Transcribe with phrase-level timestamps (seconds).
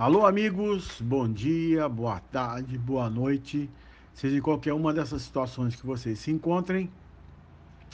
[0.00, 3.68] Alô, amigos, bom dia, boa tarde, boa noite.
[4.14, 6.90] Seja em qualquer uma dessas situações que vocês se encontrem,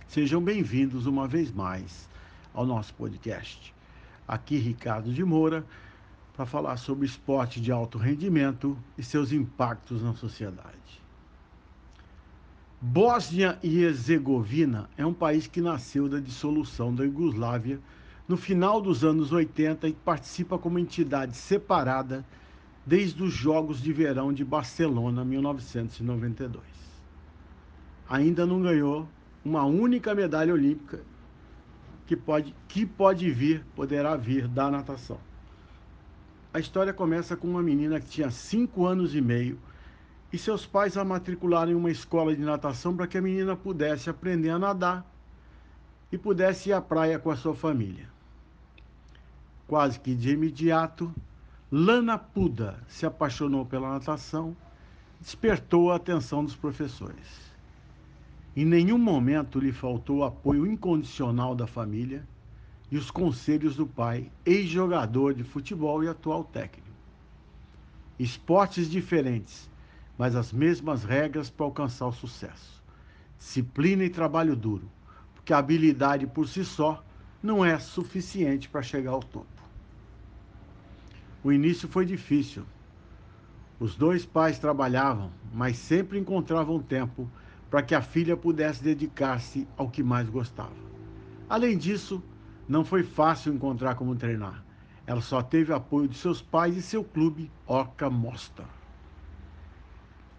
[0.07, 2.09] sejam bem-vindos uma vez mais
[2.55, 3.75] ao nosso podcast.
[4.29, 5.67] Aqui, Ricardo de Moura,
[6.37, 11.03] para falar sobre esporte de alto rendimento e seus impactos na sociedade.
[12.81, 17.81] Bósnia e Herzegovina é um país que nasceu da dissolução da Iugoslávia
[18.29, 22.25] no final dos anos 80 e participa como entidade separada
[22.85, 26.65] desde os Jogos de Verão de Barcelona, 1992.
[28.09, 29.09] Ainda não ganhou
[29.45, 31.01] uma única medalha olímpica
[32.07, 35.19] que pode, que pode vir, poderá vir da natação.
[36.55, 39.59] A história começa com uma menina que tinha cinco anos e meio
[40.33, 44.09] e seus pais a matricularam em uma escola de natação para que a menina pudesse
[44.09, 45.05] aprender a nadar
[46.11, 48.16] e pudesse ir à praia com a sua família.
[49.67, 51.13] Quase que de imediato,
[51.71, 54.57] Lana Puda se apaixonou pela natação,
[55.21, 57.53] despertou a atenção dos professores.
[58.55, 62.25] Em nenhum momento lhe faltou o apoio incondicional da família
[62.91, 66.87] e os conselhos do pai, ex-jogador de futebol e atual técnico.
[68.19, 69.69] Esportes diferentes,
[70.17, 72.81] mas as mesmas regras para alcançar o sucesso.
[73.37, 74.89] Disciplina e trabalho duro,
[75.35, 77.05] porque a habilidade por si só
[77.43, 79.56] não é suficiente para chegar ao topo.
[81.47, 82.65] O início foi difícil.
[83.79, 87.31] Os dois pais trabalhavam, mas sempre encontravam tempo
[87.71, 90.75] para que a filha pudesse dedicar-se ao que mais gostava.
[91.49, 92.21] Além disso,
[92.69, 94.65] não foi fácil encontrar como treinar.
[95.07, 98.69] Ela só teve apoio de seus pais e seu clube, Orca Mostar.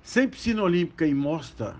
[0.03, 1.77] Sem piscina olímpica em Mostar,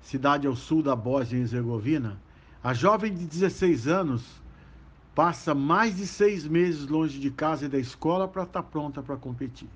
[0.00, 2.18] cidade ao sul da Bósnia e Herzegovina,
[2.64, 4.40] a jovem de 16 anos
[5.16, 9.02] passa mais de seis meses longe de casa e da escola para estar tá pronta
[9.02, 9.70] para competir.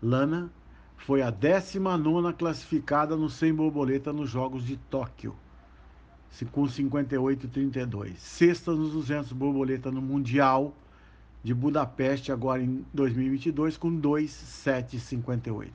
[0.00, 0.48] Lana
[0.96, 5.34] foi a 19 classificada no 100 borboleta nos Jogos de Tóquio,
[6.52, 8.14] com 58,32.
[8.16, 10.72] Sexta nos 200 borboleta no Mundial
[11.42, 15.72] de Budapeste, agora em 2022, com 2,758.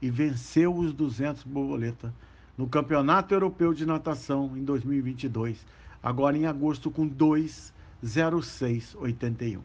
[0.00, 2.10] E venceu os 200 borboleta
[2.56, 5.62] no Campeonato Europeu de Natação em 2022
[6.02, 9.60] agora em agosto com 2,0681.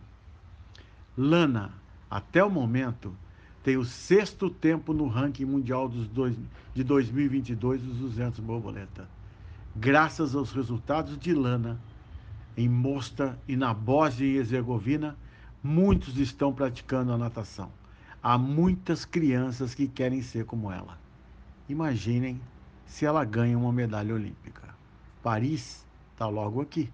[1.17, 1.73] Lana,
[2.09, 3.15] até o momento,
[3.63, 6.35] tem o sexto tempo no ranking mundial dos dois,
[6.73, 9.07] de 2022 dos 200 borboleta.
[9.75, 11.79] Graças aos resultados de Lana
[12.55, 15.17] em Mostar e na Bósnia e Herzegovina,
[15.63, 17.71] muitos estão praticando a natação.
[18.21, 20.97] Há muitas crianças que querem ser como ela.
[21.67, 22.39] Imaginem
[22.85, 24.75] se ela ganha uma medalha olímpica.
[25.21, 25.84] Paris
[26.15, 26.89] Está logo aqui.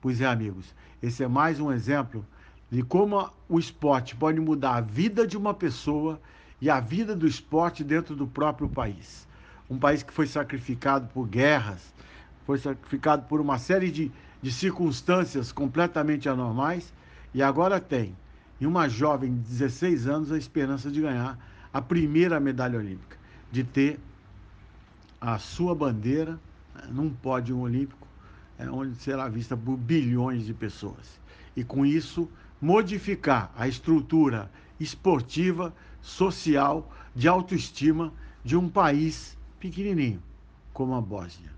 [0.00, 0.72] Pois é, amigos,
[1.02, 2.24] esse é mais um exemplo
[2.70, 6.20] de como o esporte pode mudar a vida de uma pessoa
[6.60, 9.26] e a vida do esporte dentro do próprio país.
[9.68, 11.92] Um país que foi sacrificado por guerras,
[12.46, 16.94] foi sacrificado por uma série de, de circunstâncias completamente anormais
[17.34, 18.16] e agora tem,
[18.60, 21.36] em uma jovem de 16 anos, a esperança de ganhar
[21.72, 23.16] a primeira medalha olímpica,
[23.50, 23.98] de ter
[25.20, 26.38] a sua bandeira
[26.90, 28.06] num pódio olímpico,
[28.58, 31.20] é, onde será vista por bilhões de pessoas.
[31.56, 32.28] E com isso,
[32.60, 38.12] modificar a estrutura esportiva, social, de autoestima
[38.44, 40.22] de um país pequenininho,
[40.72, 41.52] como a Bósnia.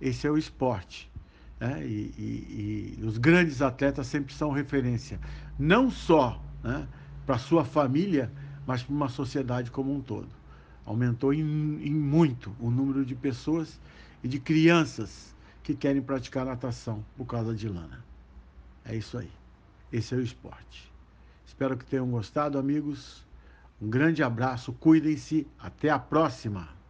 [0.00, 1.10] Esse é o esporte.
[1.58, 1.84] Né?
[1.86, 5.20] E, e, e, os grandes atletas sempre são referência,
[5.58, 6.86] não só né,
[7.24, 8.30] para sua família,
[8.66, 10.28] mas para uma sociedade como um todo.
[10.84, 13.80] Aumentou em, em muito o número de pessoas
[14.22, 18.04] e de crianças que querem praticar natação por causa de lana.
[18.84, 19.30] É isso aí.
[19.92, 20.90] Esse é o esporte.
[21.46, 23.24] Espero que tenham gostado, amigos.
[23.80, 25.46] Um grande abraço, cuidem-se.
[25.58, 26.81] Até a próxima!